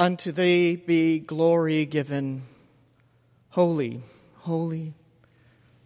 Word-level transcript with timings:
Unto 0.00 0.30
thee 0.30 0.76
be 0.76 1.18
glory 1.18 1.84
given. 1.84 2.42
Holy, 3.50 4.00
holy, 4.36 4.94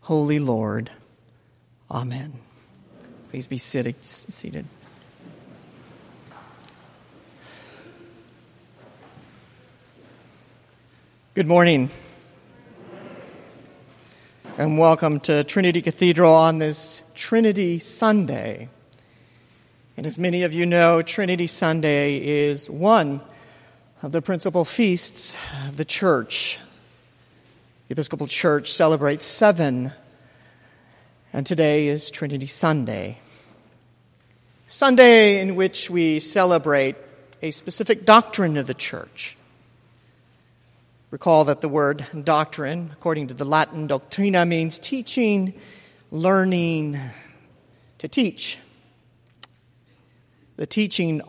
holy 0.00 0.38
Lord. 0.38 0.90
Amen. 1.90 2.34
Please 3.30 3.48
be 3.48 3.56
seated. 3.56 4.66
Good 11.32 11.46
morning. 11.46 11.88
And 14.58 14.78
welcome 14.78 15.20
to 15.20 15.42
Trinity 15.42 15.80
Cathedral 15.80 16.34
on 16.34 16.58
this 16.58 17.02
Trinity 17.14 17.78
Sunday. 17.78 18.68
And 19.96 20.06
as 20.06 20.18
many 20.18 20.42
of 20.42 20.52
you 20.52 20.66
know, 20.66 21.00
Trinity 21.00 21.46
Sunday 21.46 22.18
is 22.18 22.68
one 22.68 23.22
of 24.02 24.10
the 24.10 24.20
principal 24.20 24.64
feasts 24.64 25.38
of 25.68 25.76
the 25.76 25.84
church. 25.84 26.58
The 27.86 27.92
Episcopal 27.92 28.26
Church 28.26 28.72
celebrates 28.72 29.24
seven, 29.24 29.92
and 31.32 31.46
today 31.46 31.86
is 31.86 32.10
Trinity 32.10 32.46
Sunday. 32.46 33.18
Sunday 34.66 35.38
in 35.38 35.54
which 35.54 35.88
we 35.88 36.18
celebrate 36.18 36.96
a 37.42 37.52
specific 37.52 38.04
doctrine 38.04 38.56
of 38.56 38.66
the 38.66 38.74
church. 38.74 39.36
Recall 41.12 41.44
that 41.44 41.60
the 41.60 41.68
word 41.68 42.04
doctrine, 42.24 42.90
according 42.92 43.28
to 43.28 43.34
the 43.34 43.44
Latin 43.44 43.86
doctrina, 43.86 44.48
means 44.48 44.80
teaching, 44.80 45.54
learning, 46.10 46.98
to 47.98 48.08
teach. 48.08 48.58
The 50.56 50.66
teaching 50.66 51.22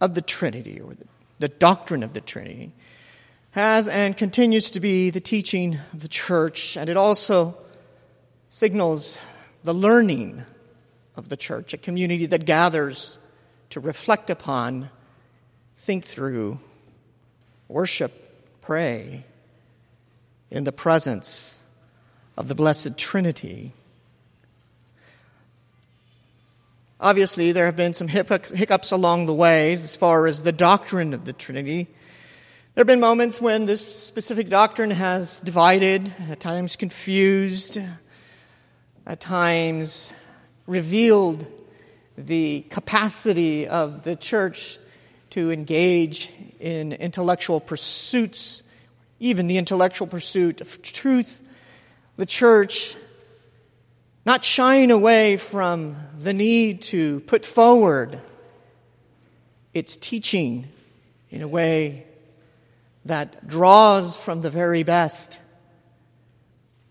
of 0.00 0.14
the 0.14 0.22
Trinity, 0.22 0.80
or 0.80 0.92
the 0.92 1.06
the 1.38 1.48
doctrine 1.48 2.02
of 2.02 2.12
the 2.12 2.20
Trinity, 2.20 2.72
has 3.52 3.86
and 3.88 4.16
continues 4.16 4.70
to 4.70 4.80
be 4.80 5.10
the 5.10 5.20
teaching 5.20 5.78
of 5.92 6.00
the 6.00 6.08
church, 6.08 6.76
and 6.76 6.90
it 6.90 6.96
also 6.96 7.56
signals 8.48 9.18
the 9.62 9.74
learning 9.74 10.44
of 11.16 11.28
the 11.28 11.36
church, 11.36 11.72
a 11.72 11.78
community 11.78 12.26
that 12.26 12.44
gathers 12.44 13.18
to 13.70 13.80
reflect 13.80 14.30
upon, 14.30 14.90
think 15.78 16.04
through, 16.04 16.58
worship, 17.68 18.60
pray 18.60 19.24
in 20.50 20.64
the 20.64 20.72
presence 20.72 21.62
of 22.36 22.48
the 22.48 22.54
Blessed 22.54 22.96
Trinity. 22.96 23.72
Obviously, 27.04 27.52
there 27.52 27.66
have 27.66 27.76
been 27.76 27.92
some 27.92 28.08
hiccups 28.08 28.90
along 28.90 29.26
the 29.26 29.34
ways 29.34 29.84
as 29.84 29.94
far 29.94 30.26
as 30.26 30.42
the 30.42 30.52
doctrine 30.52 31.12
of 31.12 31.26
the 31.26 31.34
Trinity. 31.34 31.86
There 32.74 32.80
have 32.80 32.86
been 32.86 32.98
moments 32.98 33.42
when 33.42 33.66
this 33.66 33.94
specific 33.94 34.48
doctrine 34.48 34.90
has 34.90 35.42
divided, 35.42 36.10
at 36.30 36.40
times 36.40 36.76
confused, 36.76 37.78
at 39.06 39.20
times 39.20 40.14
revealed 40.66 41.44
the 42.16 42.64
capacity 42.70 43.68
of 43.68 44.02
the 44.04 44.16
church 44.16 44.78
to 45.28 45.52
engage 45.52 46.30
in 46.58 46.94
intellectual 46.94 47.60
pursuits, 47.60 48.62
even 49.20 49.46
the 49.46 49.58
intellectual 49.58 50.06
pursuit 50.06 50.62
of 50.62 50.80
truth. 50.80 51.46
The 52.16 52.24
church 52.24 52.96
not 54.26 54.44
shying 54.44 54.90
away 54.90 55.36
from 55.36 55.96
the 56.18 56.32
need 56.32 56.80
to 56.82 57.20
put 57.20 57.44
forward 57.44 58.20
its 59.74 59.96
teaching 59.96 60.66
in 61.30 61.42
a 61.42 61.48
way 61.48 62.06
that 63.04 63.46
draws 63.46 64.16
from 64.16 64.40
the 64.40 64.50
very 64.50 64.82
best, 64.82 65.38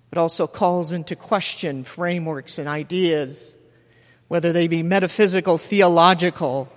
but 0.09 0.19
also 0.19 0.45
calls 0.45 0.91
into 0.91 1.15
question 1.15 1.83
frameworks 1.83 2.59
and 2.59 2.69
ideas, 2.69 3.57
whether 4.27 4.53
they 4.53 4.67
be 4.67 4.83
metaphysical, 4.83 5.57
theological. 5.57 6.71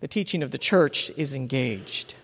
The 0.00 0.06
teaching 0.06 0.44
of 0.44 0.52
the 0.52 0.58
church 0.58 1.10
is 1.16 1.34
engaged. 1.34 2.14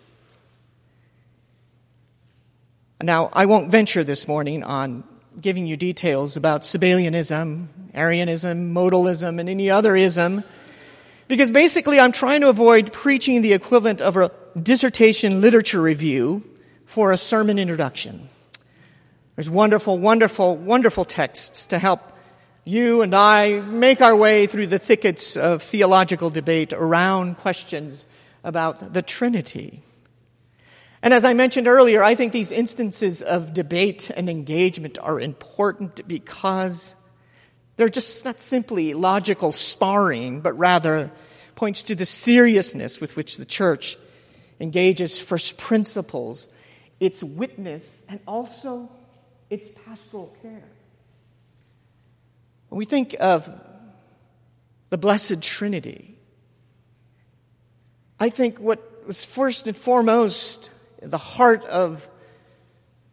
Now, 3.03 3.31
I 3.33 3.47
won't 3.47 3.71
venture 3.71 4.05
this 4.05 4.29
morning 4.29 4.63
on 4.63 5.03
giving 5.41 5.67
you 5.67 5.77
details 5.77 6.37
about 6.37 6.63
Sabellianism, 6.63 7.67
Arianism, 7.95 8.75
modalism, 8.75 9.41
and 9.41 9.49
any 9.49 9.71
other 9.71 9.97
ism, 9.97 10.45
because 11.29 11.51
basically 11.51 11.99
I'm 11.99 12.13
trying 12.13 12.41
to 12.43 12.49
avoid 12.49 12.93
preaching 12.93 13.43
the 13.43 13.53
equivalent 13.53 14.01
of 14.01 14.17
a 14.17 14.31
dissertation 14.61 15.41
literature 15.41 15.81
review 15.81 16.43
for 16.87 17.13
a 17.13 17.17
sermon 17.17 17.59
introduction. 17.59 18.29
There's 19.37 19.51
wonderful, 19.51 19.99
wonderful, 19.99 20.57
wonderful 20.57 21.05
texts 21.05 21.67
to 21.69 21.79
help 21.79 22.01
you 22.65 23.03
and 23.03 23.15
I 23.15 23.61
make 23.61 24.01
our 24.01 24.17
way 24.17 24.47
through 24.47 24.69
the 24.69 24.79
thickets 24.79 25.37
of 25.37 25.63
theological 25.63 26.31
debate 26.31 26.73
around 26.73 27.37
questions 27.39 28.07
about 28.43 28.95
the 28.95 29.03
Trinity. 29.03 29.83
And 31.05 31.13
as 31.13 31.23
I 31.23 31.35
mentioned 31.35 31.69
earlier, 31.69 32.03
I 32.03 32.15
think 32.15 32.33
these 32.33 32.51
instances 32.51 33.21
of 33.21 33.53
debate 33.53 34.09
and 34.09 34.31
engagement 34.31 34.99
are 34.99 35.21
important 35.21 36.09
because 36.09 36.97
they're 37.77 37.91
just 37.91 38.25
not 38.25 38.41
simply 38.41 38.95
logical 38.95 39.53
sparring, 39.53 40.41
but 40.41 40.55
rather 40.55 41.11
points 41.57 41.83
to 41.85 41.95
the 41.95 42.07
seriousness 42.07 43.03
with 43.03 43.17
which 43.17 43.37
the 43.37 43.45
church 43.45 43.99
engages 44.59 45.21
first 45.21 45.59
principles, 45.59 46.49
its 47.01 47.23
witness, 47.23 48.03
and 48.09 48.19
also 48.27 48.91
its 49.51 49.69
pastoral 49.85 50.35
care. 50.41 50.71
When 52.71 52.79
we 52.79 52.87
think 52.87 53.15
of 53.21 53.53
the 54.89 54.97
Blessed 54.97 55.43
Trinity, 55.43 56.17
I 58.19 58.31
think 58.31 58.59
what 58.59 59.07
was 59.07 59.27
first 59.27 59.67
and 59.67 59.77
foremost 59.77 60.71
the 61.05 61.19
heart 61.19 61.65
of 61.67 62.11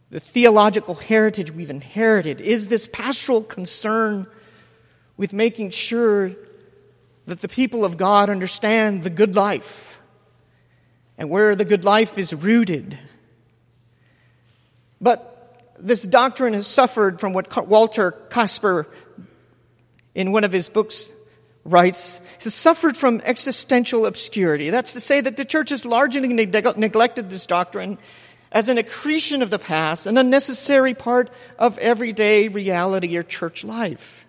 the 0.09 0.19
theological 0.19 0.95
heritage 0.95 1.51
we've 1.51 1.69
inherited 1.69 2.41
is 2.41 2.67
this 2.67 2.87
pastoral 2.87 3.43
concern 3.43 4.27
with 5.17 5.33
making 5.33 5.69
sure 5.69 6.31
that 7.25 7.41
the 7.41 7.47
people 7.47 7.85
of 7.85 7.97
God 7.97 8.29
understand 8.29 9.03
the 9.03 9.09
good 9.09 9.35
life 9.35 10.01
and 11.17 11.29
where 11.29 11.55
the 11.55 11.65
good 11.65 11.85
life 11.85 12.17
is 12.17 12.33
rooted. 12.33 12.97
But 14.99 15.75
this 15.79 16.03
doctrine 16.03 16.53
has 16.53 16.67
suffered 16.67 17.19
from 17.19 17.33
what 17.33 17.67
Walter 17.67 18.11
Kasper, 18.11 18.87
in 20.13 20.31
one 20.31 20.43
of 20.43 20.51
his 20.51 20.67
books, 20.67 21.13
writes, 21.63 22.21
has 22.43 22.53
suffered 22.53 22.97
from 22.97 23.21
existential 23.23 24.05
obscurity. 24.05 24.69
That's 24.69 24.93
to 24.93 24.99
say 24.99 25.21
that 25.21 25.37
the 25.37 25.45
church 25.45 25.69
has 25.69 25.85
largely 25.85 26.27
neglected 26.27 27.29
this 27.29 27.45
doctrine 27.45 27.97
as 28.51 28.67
an 28.67 28.77
accretion 28.77 29.41
of 29.41 29.49
the 29.49 29.59
past, 29.59 30.07
an 30.07 30.17
unnecessary 30.17 30.93
part 30.93 31.29
of 31.57 31.77
everyday 31.77 32.47
reality 32.47 33.15
or 33.15 33.23
church 33.23 33.63
life. 33.63 34.25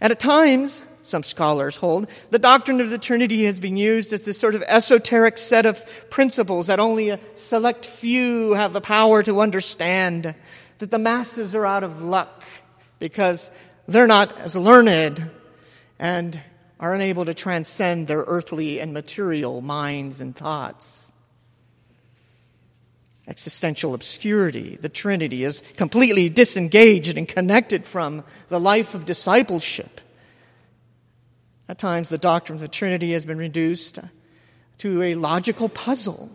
And 0.00 0.10
at 0.10 0.20
times, 0.20 0.82
some 1.00 1.22
scholars 1.22 1.76
hold, 1.76 2.08
the 2.30 2.38
doctrine 2.38 2.80
of 2.80 2.90
the 2.90 2.98
Trinity 2.98 3.44
has 3.44 3.60
been 3.60 3.76
used 3.76 4.12
as 4.12 4.24
this 4.24 4.38
sort 4.38 4.54
of 4.54 4.62
esoteric 4.66 5.38
set 5.38 5.64
of 5.64 5.84
principles 6.10 6.66
that 6.66 6.80
only 6.80 7.10
a 7.10 7.20
select 7.34 7.86
few 7.86 8.54
have 8.54 8.72
the 8.72 8.80
power 8.80 9.22
to 9.22 9.40
understand, 9.40 10.34
that 10.78 10.90
the 10.90 10.98
masses 10.98 11.54
are 11.54 11.64
out 11.64 11.84
of 11.84 12.02
luck 12.02 12.42
because 12.98 13.50
they're 13.86 14.06
not 14.06 14.36
as 14.40 14.56
learned 14.56 15.30
and 16.04 16.38
are 16.78 16.92
unable 16.92 17.24
to 17.24 17.32
transcend 17.32 18.08
their 18.08 18.24
earthly 18.26 18.78
and 18.78 18.92
material 18.92 19.62
minds 19.62 20.20
and 20.20 20.36
thoughts. 20.36 21.14
Existential 23.26 23.94
obscurity, 23.94 24.76
the 24.76 24.90
Trinity, 24.90 25.44
is 25.44 25.62
completely 25.78 26.28
disengaged 26.28 27.16
and 27.16 27.26
connected 27.26 27.86
from 27.86 28.22
the 28.48 28.60
life 28.60 28.94
of 28.94 29.06
discipleship. 29.06 30.02
At 31.70 31.78
times, 31.78 32.10
the 32.10 32.18
doctrine 32.18 32.56
of 32.56 32.60
the 32.60 32.68
Trinity 32.68 33.12
has 33.12 33.24
been 33.24 33.38
reduced 33.38 33.98
to 34.76 35.00
a 35.00 35.14
logical 35.14 35.70
puzzle. 35.70 36.30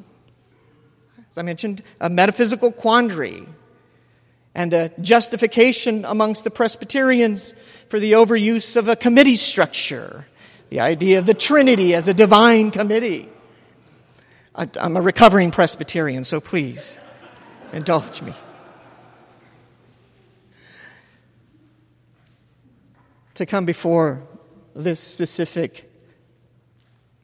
As 1.30 1.38
I 1.38 1.44
mentioned, 1.44 1.84
a 2.02 2.10
metaphysical 2.10 2.72
quandary 2.72 3.46
and 4.56 4.74
a 4.74 4.90
justification 5.00 6.06
amongst 6.06 6.44
the 6.44 6.50
Presbyterians 6.50 7.54
for 7.90 8.00
the 8.00 8.14
overuse 8.14 8.78
of 8.78 8.88
a 8.88 8.96
committee 8.96 9.36
structure, 9.36 10.28
the 10.70 10.80
idea 10.80 11.20
of 11.20 11.26
the 11.26 11.34
Trinity 11.34 11.94
as 11.94 12.08
a 12.08 12.14
divine 12.14 12.72
committee. 12.72 13.28
I'm 14.56 14.96
a 14.96 15.02
recovering 15.02 15.52
Presbyterian, 15.52 16.24
so 16.24 16.40
please 16.40 17.00
indulge 17.74 18.22
me. 18.22 18.34
To 23.36 23.46
come 23.46 23.66
before 23.66 24.22
this 24.76 25.00
specific 25.00 25.90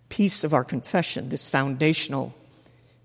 piece 0.10 0.44
of 0.44 0.54
our 0.54 0.64
confession, 0.64 1.30
this 1.30 1.50
foundational 1.50 2.34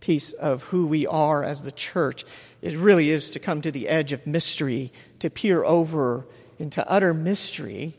piece 0.00 0.32
of 0.32 0.62
who 0.64 0.86
we 0.86 1.06
are 1.06 1.44
as 1.44 1.64
the 1.64 1.72
church. 1.72 2.24
It 2.62 2.76
really 2.76 3.10
is 3.10 3.32
to 3.32 3.38
come 3.38 3.60
to 3.62 3.70
the 3.70 3.88
edge 3.88 4.12
of 4.12 4.26
mystery, 4.26 4.92
to 5.18 5.28
peer 5.28 5.62
over 5.64 6.24
into 6.60 6.86
utter 6.88 7.14
mystery, 7.14 7.94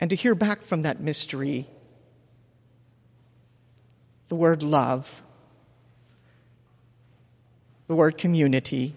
and 0.00 0.08
to 0.08 0.16
hear 0.16 0.34
back 0.34 0.62
from 0.62 0.82
that 0.82 1.00
mystery 1.00 1.66
the 4.28 4.36
word 4.36 4.62
love, 4.62 5.22
the 7.86 7.94
word 7.94 8.16
community, 8.16 8.94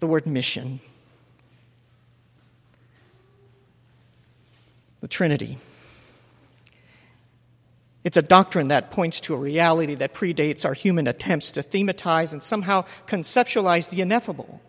the 0.00 0.06
word 0.06 0.26
mission, 0.26 0.80
the 5.00 5.08
Trinity. 5.08 5.56
It's 8.04 8.18
a 8.18 8.22
doctrine 8.22 8.68
that 8.68 8.90
points 8.90 9.18
to 9.22 9.34
a 9.34 9.38
reality 9.38 9.94
that 9.94 10.12
predates 10.12 10.66
our 10.66 10.74
human 10.74 11.06
attempts 11.06 11.50
to 11.52 11.62
thematize 11.62 12.32
and 12.32 12.42
somehow 12.42 12.84
conceptualize 13.06 13.88
the 13.88 14.02
ineffable. 14.02 14.60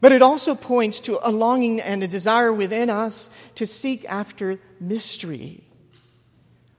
But 0.00 0.12
it 0.12 0.22
also 0.22 0.54
points 0.54 1.00
to 1.00 1.18
a 1.22 1.30
longing 1.30 1.80
and 1.80 2.02
a 2.02 2.08
desire 2.08 2.52
within 2.52 2.88
us 2.88 3.28
to 3.56 3.66
seek 3.66 4.04
after 4.08 4.60
mystery. 4.78 5.64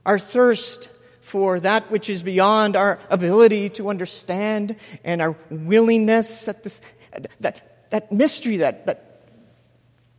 Our 0.06 0.18
thirst 0.18 0.90
for 1.20 1.60
that 1.60 1.92
which 1.92 2.10
is 2.10 2.24
beyond 2.24 2.76
our 2.76 2.98
ability 3.10 3.70
to 3.70 3.90
understand 3.90 4.78
and 5.04 5.22
our 5.22 5.36
willingness 5.50 6.48
at 6.48 6.64
this, 6.64 6.82
that, 7.42 7.90
that 7.92 8.12
mystery 8.12 8.58
that, 8.58 8.86
that 8.86 9.22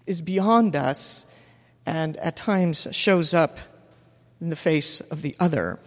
is 0.07 0.23
beyond 0.23 0.77
us 0.77 1.27
and 1.87 2.17
at 2.19 2.37
times 2.37 2.87
shows 2.93 3.35
up 3.35 3.59
in 4.43 4.51
the 4.51 4.57
face 4.57 5.01
of 5.01 5.23
the 5.23 5.37
other. 5.39 5.79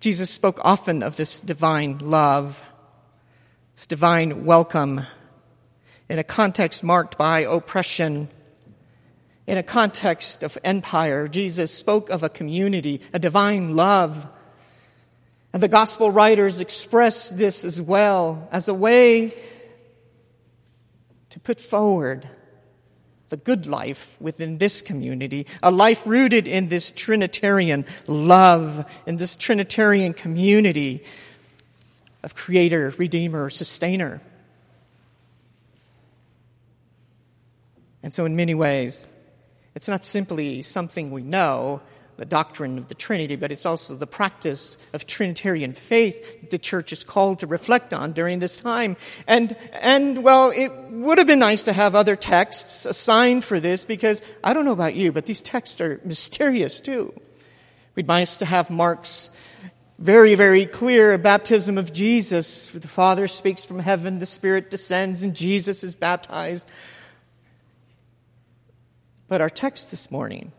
Jesus 0.00 0.30
spoke 0.30 0.58
often 0.62 1.02
of 1.02 1.16
this 1.16 1.38
divine 1.38 1.98
love, 1.98 2.64
this 3.74 3.86
divine 3.86 4.46
welcome, 4.46 5.02
in 6.08 6.18
a 6.18 6.24
context 6.24 6.82
marked 6.82 7.18
by 7.18 7.40
oppression. 7.40 8.30
In 9.46 9.58
a 9.58 9.62
context 9.62 10.42
of 10.42 10.56
empire, 10.64 11.28
Jesus 11.28 11.70
spoke 11.72 12.08
of 12.08 12.22
a 12.22 12.30
community, 12.30 13.02
a 13.12 13.18
divine 13.18 13.76
love. 13.76 14.26
And 15.52 15.62
the 15.62 15.68
gospel 15.68 16.10
writers 16.10 16.60
express 16.60 17.28
this 17.28 17.66
as 17.66 17.82
well 17.82 18.48
as 18.50 18.68
a 18.68 18.74
way 18.74 19.34
to 21.28 21.38
put 21.38 21.60
forward 21.60 22.26
the 23.34 23.38
good 23.38 23.66
life 23.66 24.16
within 24.20 24.58
this 24.58 24.80
community, 24.80 25.44
a 25.60 25.68
life 25.68 26.06
rooted 26.06 26.46
in 26.46 26.68
this 26.68 26.92
Trinitarian 26.92 27.84
love, 28.06 28.88
in 29.08 29.16
this 29.16 29.34
Trinitarian 29.34 30.12
community 30.12 31.02
of 32.22 32.36
Creator, 32.36 32.94
Redeemer, 32.96 33.50
Sustainer. 33.50 34.20
And 38.04 38.14
so, 38.14 38.24
in 38.24 38.36
many 38.36 38.54
ways, 38.54 39.04
it's 39.74 39.88
not 39.88 40.04
simply 40.04 40.62
something 40.62 41.10
we 41.10 41.22
know, 41.22 41.82
the 42.16 42.24
doctrine 42.24 42.78
of 42.78 42.88
the 42.88 42.94
Trinity, 42.94 43.36
but 43.36 43.50
it's 43.50 43.66
also 43.66 43.94
the 43.96 44.06
practice 44.06 44.78
of 44.92 45.06
Trinitarian 45.06 45.72
faith 45.72 46.40
that 46.40 46.50
the 46.50 46.58
church 46.58 46.92
is 46.92 47.04
called 47.04 47.40
to 47.40 47.46
reflect 47.46 47.92
on 47.92 48.12
during 48.12 48.38
this 48.38 48.56
time. 48.56 48.96
And, 49.26 49.56
and 49.80 50.22
well, 50.22 50.52
it 50.54 50.72
would 50.90 51.18
have 51.18 51.26
been 51.26 51.40
nice 51.40 51.64
to 51.64 51.72
have 51.72 51.94
other 51.94 52.16
texts 52.16 52.84
assigned 52.84 53.44
for 53.44 53.58
this 53.58 53.84
because 53.84 54.22
I 54.42 54.54
don't 54.54 54.64
know 54.64 54.72
about 54.72 54.94
you, 54.94 55.12
but 55.12 55.26
these 55.26 55.42
texts 55.42 55.80
are 55.80 56.00
mysterious 56.04 56.80
too. 56.80 57.12
We'd 57.94 58.06
be 58.06 58.12
nice 58.12 58.38
to 58.38 58.46
have 58.46 58.70
Mark's 58.70 59.30
very, 59.98 60.34
very 60.34 60.66
clear 60.66 61.16
baptism 61.18 61.78
of 61.78 61.92
Jesus. 61.92 62.72
Where 62.72 62.80
the 62.80 62.88
Father 62.88 63.28
speaks 63.28 63.64
from 63.64 63.78
heaven, 63.78 64.18
the 64.18 64.26
Spirit 64.26 64.70
descends, 64.70 65.22
and 65.22 65.34
Jesus 65.34 65.84
is 65.84 65.94
baptized. 65.94 66.68
But 69.28 69.40
our 69.40 69.50
text 69.50 69.90
this 69.90 70.10
morning, 70.10 70.52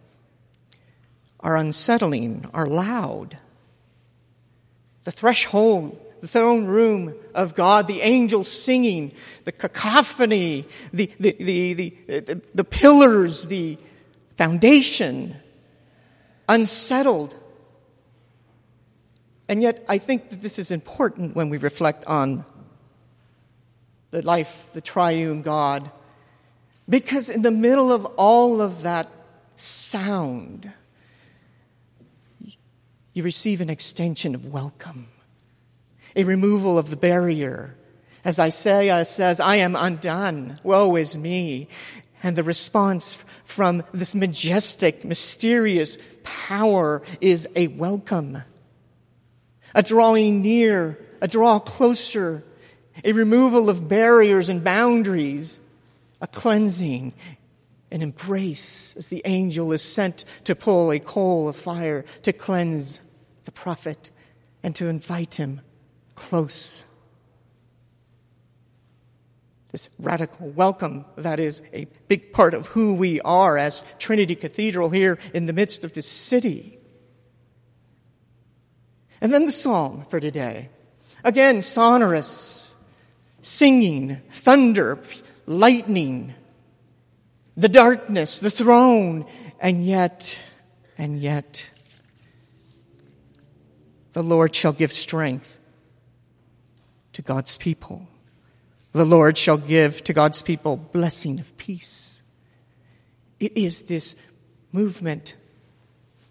are 1.45 1.55
unsettling, 1.55 2.49
are 2.55 2.65
loud. 2.65 3.37
The 5.03 5.11
threshold, 5.11 5.95
the 6.19 6.27
throne 6.27 6.65
room 6.65 7.13
of 7.35 7.53
God, 7.53 7.87
the 7.87 8.01
angels 8.01 8.51
singing, 8.51 9.13
the 9.43 9.51
cacophony, 9.51 10.65
the, 10.91 11.05
the, 11.19 11.35
the, 11.39 12.41
the, 12.55 12.63
pillars, 12.63 13.45
the 13.45 13.77
foundation, 14.37 15.35
unsettled. 16.49 17.35
And 19.47 19.61
yet, 19.61 19.85
I 19.87 19.99
think 19.99 20.29
that 20.29 20.41
this 20.41 20.57
is 20.57 20.71
important 20.71 21.35
when 21.35 21.49
we 21.49 21.57
reflect 21.57 22.05
on 22.05 22.43
the 24.09 24.23
life, 24.23 24.71
the 24.73 24.81
triune 24.81 25.43
God, 25.43 25.91
because 26.89 27.29
in 27.29 27.43
the 27.43 27.51
middle 27.51 27.93
of 27.93 28.05
all 28.17 28.61
of 28.61 28.81
that 28.81 29.11
sound, 29.53 30.73
you 33.15 33.23
receive 33.23 33.61
an 33.61 33.69
extension 33.69 34.35
of 34.35 34.45
welcome, 34.45 35.07
a 36.17 36.25
removal 36.25 36.77
of 36.77 36.89
the 36.89 36.97
barrier. 36.97 37.73
As 38.25 38.39
Isaiah 38.39 39.05
says, 39.05 39.39
I 39.39 39.55
am 39.55 39.73
undone, 39.77 40.59
woe 40.63 40.97
is 40.97 41.17
me. 41.17 41.69
And 42.21 42.35
the 42.35 42.43
response 42.43 43.23
from 43.45 43.83
this 43.93 44.15
majestic, 44.15 45.05
mysterious 45.05 45.97
power 46.23 47.03
is 47.21 47.47
a 47.55 47.67
welcome, 47.67 48.39
a 49.73 49.81
drawing 49.81 50.41
near, 50.41 50.99
a 51.21 51.29
draw 51.29 51.59
closer, 51.59 52.43
a 53.05 53.13
removal 53.13 53.69
of 53.69 53.87
barriers 53.87 54.49
and 54.49 54.61
boundaries, 54.61 55.57
a 56.19 56.27
cleansing, 56.27 57.13
an 57.91 58.01
embrace 58.01 58.93
as 58.97 59.07
the 59.07 59.21
angel 59.23 59.71
is 59.71 59.81
sent 59.81 60.25
to 60.43 60.53
pull 60.53 60.91
a 60.91 60.99
coal 60.99 61.47
of 61.47 61.55
fire 61.55 62.03
to 62.23 62.33
cleanse 62.33 62.99
the 63.45 63.51
prophet 63.51 64.11
and 64.63 64.75
to 64.75 64.87
invite 64.87 65.35
him 65.35 65.61
close. 66.15 66.83
This 69.71 69.89
radical 69.99 70.49
welcome 70.49 71.05
that 71.17 71.39
is 71.39 71.61
a 71.73 71.85
big 72.07 72.31
part 72.31 72.53
of 72.53 72.67
who 72.67 72.93
we 72.93 73.19
are 73.21 73.57
as 73.57 73.83
Trinity 73.99 74.35
Cathedral 74.35 74.89
here 74.89 75.19
in 75.33 75.45
the 75.45 75.53
midst 75.53 75.83
of 75.83 75.93
this 75.93 76.07
city. 76.07 76.79
And 79.21 79.33
then 79.33 79.45
the 79.45 79.51
psalm 79.51 80.05
for 80.09 80.19
today. 80.19 80.69
Again, 81.23 81.61
sonorous, 81.61 82.73
singing, 83.41 84.17
thunder, 84.29 84.99
lightning, 85.45 86.33
the 87.57 87.69
darkness, 87.69 88.39
the 88.39 88.49
throne, 88.49 89.25
and 89.59 89.85
yet, 89.85 90.43
and 90.97 91.19
yet, 91.19 91.69
the 94.15 94.23
Lord 94.23 94.55
shall 94.55 94.71
give 94.71 94.93
strength 94.93 95.59
to 97.11 97.21
God's 97.21 97.57
people. 97.57 98.07
The 98.93 99.03
Lord 99.03 99.37
shall 99.37 99.57
give 99.57 100.05
to 100.05 100.13
God's 100.13 100.41
people 100.41 100.77
blessing 100.77 101.37
of 101.37 101.57
peace. 101.57 102.23
It 103.41 103.57
is 103.57 103.83
this 103.83 104.15
movement 104.71 105.35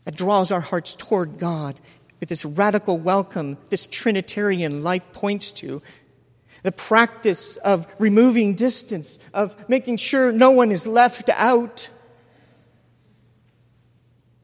that 0.04 0.16
draws 0.16 0.50
our 0.50 0.62
hearts 0.62 0.96
toward 0.96 1.38
God 1.38 1.78
with 2.20 2.30
this 2.30 2.46
radical 2.46 2.96
welcome 2.96 3.58
this 3.68 3.86
Trinitarian 3.86 4.82
life 4.82 5.12
points 5.12 5.52
to. 5.52 5.82
The 6.62 6.72
practice 6.72 7.58
of 7.58 7.86
removing 7.98 8.54
distance, 8.54 9.18
of 9.34 9.68
making 9.68 9.98
sure 9.98 10.32
no 10.32 10.52
one 10.52 10.72
is 10.72 10.86
left 10.86 11.28
out. 11.28 11.90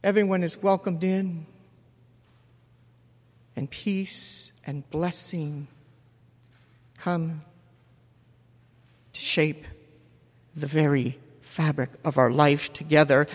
Everyone 0.05 0.43
is 0.43 0.63
welcomed 0.63 1.03
in 1.03 1.47
and 3.57 3.71
peace 3.71 4.53
and 4.67 4.89
blessing 4.91 5.69
come 6.99 7.43
to 9.13 9.21
shape 9.21 9.65
the 10.55 10.67
very 10.67 11.19
fabric 11.41 11.91
of 12.05 12.19
our 12.19 12.31
life 12.31 12.73
together. 12.73 13.27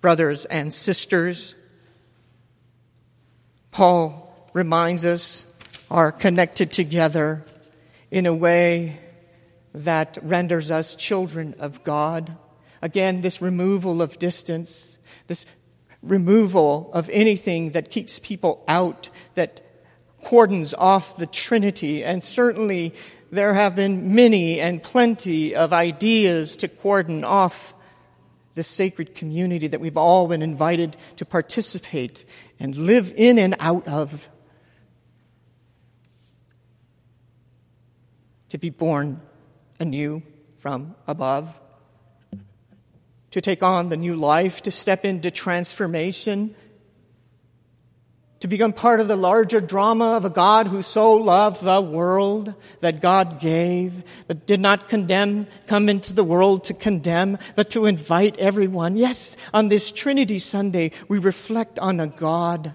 Brothers 0.00 0.44
and 0.46 0.72
sisters, 0.72 1.54
Paul 3.70 4.50
reminds 4.52 5.04
us, 5.04 5.46
are 5.90 6.12
connected 6.12 6.72
together 6.72 7.44
in 8.10 8.26
a 8.26 8.34
way 8.34 8.98
that 9.74 10.18
renders 10.22 10.70
us 10.70 10.96
children 10.96 11.54
of 11.58 11.84
God. 11.84 12.36
Again, 12.82 13.20
this 13.20 13.40
removal 13.42 14.02
of 14.02 14.18
distance, 14.18 14.98
this 15.26 15.46
removal 16.08 16.90
of 16.92 17.08
anything 17.12 17.70
that 17.70 17.90
keeps 17.90 18.18
people 18.18 18.64
out, 18.66 19.08
that 19.34 19.60
cordons 20.22 20.74
off 20.74 21.16
the 21.16 21.26
Trinity. 21.26 22.04
And 22.04 22.22
certainly 22.22 22.94
there 23.30 23.54
have 23.54 23.76
been 23.76 24.14
many 24.14 24.60
and 24.60 24.82
plenty 24.82 25.54
of 25.54 25.72
ideas 25.72 26.56
to 26.58 26.68
cordon 26.68 27.24
off 27.24 27.74
this 28.54 28.66
sacred 28.66 29.14
community 29.14 29.68
that 29.68 29.80
we've 29.80 29.96
all 29.96 30.26
been 30.26 30.42
invited 30.42 30.96
to 31.16 31.24
participate 31.24 32.24
and 32.58 32.74
live 32.74 33.12
in 33.16 33.38
and 33.38 33.54
out 33.60 33.86
of. 33.86 34.28
To 38.48 38.58
be 38.58 38.70
born 38.70 39.20
anew 39.78 40.22
from 40.56 40.96
above. 41.06 41.60
To 43.32 43.40
take 43.40 43.62
on 43.62 43.88
the 43.88 43.96
new 43.96 44.16
life, 44.16 44.62
to 44.62 44.70
step 44.70 45.04
into 45.04 45.30
transformation 45.30 46.54
to 48.40 48.48
become 48.48 48.72
part 48.72 49.00
of 49.00 49.08
the 49.08 49.16
larger 49.16 49.60
drama 49.60 50.16
of 50.16 50.24
a 50.24 50.30
God 50.30 50.68
who 50.68 50.82
so 50.82 51.14
loved 51.14 51.62
the 51.62 51.80
world 51.80 52.54
that 52.80 53.00
God 53.00 53.40
gave, 53.40 54.04
but 54.28 54.46
did 54.46 54.60
not 54.60 54.88
condemn, 54.88 55.48
come 55.66 55.88
into 55.88 56.12
the 56.12 56.22
world 56.22 56.64
to 56.64 56.74
condemn, 56.74 57.38
but 57.56 57.70
to 57.70 57.86
invite 57.86 58.38
everyone. 58.38 58.96
Yes, 58.96 59.36
on 59.52 59.68
this 59.68 59.90
Trinity 59.90 60.38
Sunday, 60.38 60.92
we 61.08 61.18
reflect 61.18 61.78
on 61.80 61.98
a 61.98 62.06
God 62.06 62.74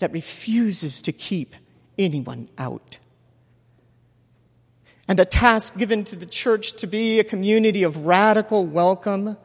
that 0.00 0.12
refuses 0.12 1.02
to 1.02 1.12
keep 1.12 1.54
anyone 1.96 2.48
out. 2.58 2.98
And 5.08 5.18
a 5.18 5.24
task 5.24 5.78
given 5.78 6.04
to 6.04 6.16
the 6.16 6.26
church 6.26 6.74
to 6.74 6.86
be 6.86 7.18
a 7.18 7.24
community 7.24 7.82
of 7.82 8.04
radical 8.04 8.66
welcome 8.66 9.36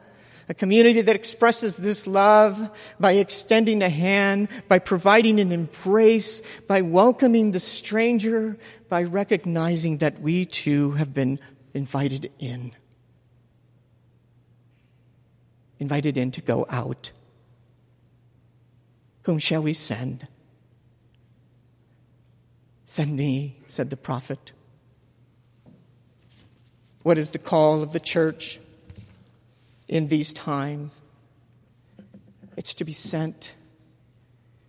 a 0.48 0.54
community 0.54 1.00
that 1.00 1.16
expresses 1.16 1.78
this 1.78 2.06
love 2.06 2.94
by 3.00 3.12
extending 3.12 3.82
a 3.82 3.88
hand, 3.88 4.48
by 4.68 4.78
providing 4.78 5.40
an 5.40 5.52
embrace, 5.52 6.60
by 6.62 6.82
welcoming 6.82 7.52
the 7.52 7.60
stranger, 7.60 8.58
by 8.88 9.02
recognizing 9.02 9.98
that 9.98 10.20
we 10.20 10.44
too 10.44 10.92
have 10.92 11.14
been 11.14 11.38
invited 11.72 12.30
in. 12.38 12.72
Invited 15.78 16.18
in 16.18 16.30
to 16.32 16.42
go 16.42 16.66
out. 16.68 17.10
Whom 19.22 19.38
shall 19.38 19.62
we 19.62 19.72
send? 19.72 20.28
Send 22.84 23.16
me, 23.16 23.60
said 23.66 23.88
the 23.88 23.96
prophet. 23.96 24.52
What 27.04 27.16
is 27.16 27.30
the 27.30 27.38
call 27.38 27.84
of 27.84 27.92
the 27.92 28.00
church? 28.00 28.58
in 29.88 30.06
these 30.06 30.32
times. 30.32 31.02
It's 32.56 32.74
to 32.74 32.84
be 32.84 32.92
sent, 32.92 33.54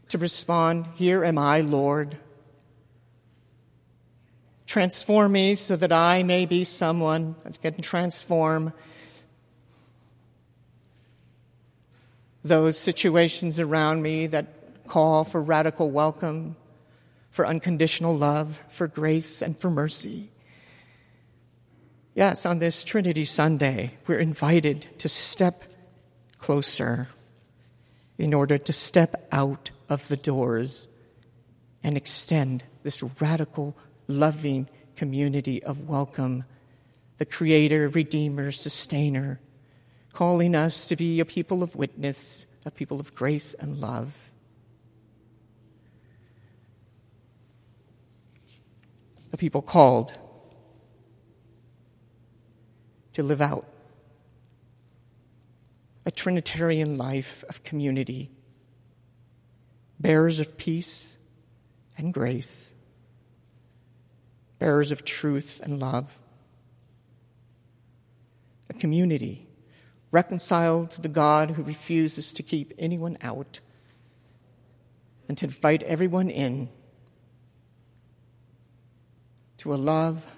to 0.09 0.17
respond, 0.17 0.87
Here 0.97 1.23
am 1.23 1.37
I, 1.37 1.61
Lord. 1.61 2.17
Transform 4.65 5.31
me 5.31 5.55
so 5.55 5.75
that 5.75 5.91
I 5.91 6.23
may 6.23 6.45
be 6.45 6.63
someone 6.63 7.35
that 7.41 7.61
can 7.61 7.81
transform 7.81 8.73
those 12.43 12.77
situations 12.77 13.59
around 13.59 14.01
me 14.01 14.27
that 14.27 14.85
call 14.87 15.23
for 15.23 15.41
radical 15.41 15.89
welcome, 15.89 16.55
for 17.31 17.45
unconditional 17.45 18.15
love, 18.15 18.63
for 18.69 18.87
grace, 18.87 19.41
and 19.41 19.57
for 19.59 19.69
mercy. 19.69 20.29
Yes, 22.15 22.45
on 22.45 22.59
this 22.59 22.85
Trinity 22.85 23.25
Sunday, 23.25 23.91
we're 24.07 24.19
invited 24.19 24.87
to 24.99 25.09
step 25.09 25.65
closer 26.37 27.09
in 28.17 28.33
order 28.33 28.57
to 28.57 28.71
step 28.71 29.27
out 29.33 29.71
of 29.89 30.07
the 30.07 30.15
doors 30.15 30.87
and 31.83 31.97
extend 31.97 32.63
this 32.83 33.03
radical, 33.19 33.75
loving 34.07 34.69
community 34.95 35.61
of 35.61 35.89
welcome, 35.89 36.45
the 37.17 37.25
Creator, 37.25 37.89
Redeemer, 37.89 38.53
Sustainer, 38.53 39.41
calling 40.13 40.55
us 40.55 40.87
to 40.87 40.95
be 40.95 41.19
a 41.19 41.25
people 41.25 41.61
of 41.63 41.75
witness, 41.75 42.45
a 42.65 42.71
people 42.71 43.01
of 43.01 43.13
grace 43.13 43.55
and 43.55 43.81
love. 43.81 44.31
A 49.33 49.37
people 49.37 49.61
called 49.61 50.17
to 53.15 53.23
live 53.23 53.41
out 53.41 53.65
a 56.05 56.11
Trinitarian 56.11 56.97
life 56.97 57.45
of 57.49 57.63
community, 57.63 58.29
bearers 59.99 60.41
of 60.41 60.57
peace 60.57 61.17
and 61.97 62.13
grace, 62.13 62.75
bearers 64.59 64.91
of 64.91 65.05
truth 65.05 65.61
and 65.63 65.81
love, 65.81 66.21
a 68.69 68.73
community 68.73 69.47
reconciled 70.11 70.91
to 70.91 71.01
the 71.01 71.09
God 71.09 71.51
who 71.51 71.63
refuses 71.63 72.33
to 72.33 72.43
keep 72.43 72.73
anyone 72.77 73.15
out 73.21 73.61
and 75.29 75.37
to 75.37 75.45
invite 75.45 75.83
everyone 75.83 76.29
in 76.29 76.67
to 79.57 79.73
a 79.73 79.75
love 79.75 80.34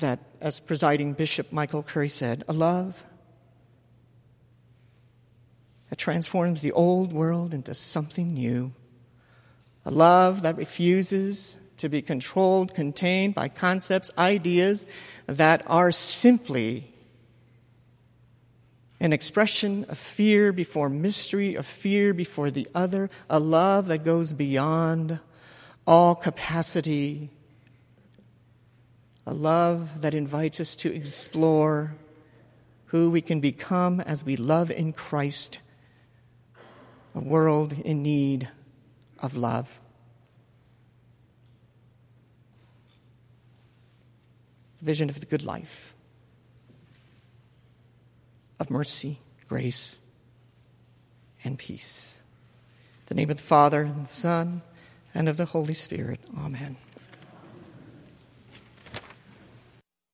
that, 0.00 0.20
as 0.40 0.60
presiding 0.60 1.12
Bishop 1.12 1.52
Michael 1.52 1.82
Curry 1.82 2.08
said, 2.08 2.44
a 2.48 2.52
love 2.52 3.04
that 5.90 5.96
transforms 5.96 6.60
the 6.60 6.72
old 6.72 7.12
world 7.12 7.54
into 7.54 7.74
something 7.74 8.28
new, 8.28 8.72
a 9.84 9.90
love 9.90 10.42
that 10.42 10.56
refuses 10.56 11.58
to 11.76 11.88
be 11.88 12.02
controlled, 12.02 12.74
contained 12.74 13.34
by 13.34 13.48
concepts, 13.48 14.10
ideas 14.16 14.86
that 15.26 15.62
are 15.66 15.92
simply 15.92 16.90
an 19.00 19.12
expression 19.12 19.84
of 19.88 19.98
fear 19.98 20.52
before 20.52 20.88
mystery, 20.88 21.56
of 21.56 21.66
fear 21.66 22.14
before 22.14 22.50
the 22.50 22.66
other, 22.74 23.10
a 23.28 23.38
love 23.38 23.86
that 23.86 24.04
goes 24.04 24.32
beyond 24.32 25.20
all 25.86 26.14
capacity 26.14 27.28
a 29.26 29.34
love 29.34 30.00
that 30.02 30.14
invites 30.14 30.60
us 30.60 30.76
to 30.76 30.94
explore 30.94 31.94
who 32.86 33.10
we 33.10 33.20
can 33.20 33.40
become 33.40 34.00
as 34.00 34.24
we 34.24 34.36
love 34.36 34.70
in 34.70 34.92
Christ, 34.92 35.58
a 37.14 37.20
world 37.20 37.72
in 37.72 38.02
need 38.02 38.48
of 39.20 39.36
love. 39.36 39.80
vision 44.84 45.08
of 45.08 45.18
the 45.18 45.26
good 45.26 45.44
life, 45.44 45.94
of 48.60 48.70
mercy, 48.70 49.18
grace, 49.48 50.02
and 51.42 51.58
peace. 51.58 52.20
In 53.00 53.04
the 53.06 53.14
name 53.14 53.30
of 53.30 53.36
the 53.38 53.42
Father, 53.42 53.80
and 53.80 54.04
the 54.04 54.08
Son, 54.08 54.60
and 55.14 55.28
of 55.28 55.38
the 55.38 55.46
Holy 55.46 55.74
Spirit. 55.74 56.20
Amen. 56.38 56.76